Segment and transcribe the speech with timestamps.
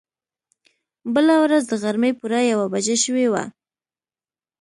[1.13, 3.43] بله ورځ د غرمې پوره يوه بجه شوې وه.